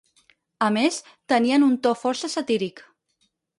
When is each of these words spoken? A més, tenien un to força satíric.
A 0.67 0.69
més, 0.77 0.97
tenien 1.35 1.67
un 1.67 1.77
to 1.85 1.93
força 2.05 2.33
satíric. 2.39 2.85